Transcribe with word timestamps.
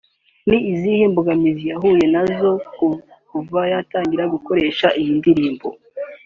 ni 0.47 0.57
izihe 0.71 1.03
mbogamizi 1.11 1.63
yahuye 1.71 2.05
na 2.13 2.21
zo 2.37 2.51
kuva 3.29 3.61
yatangira 3.73 4.23
gukora 4.33 4.59
iyi 4.99 5.11
ndirimbo 5.19 5.67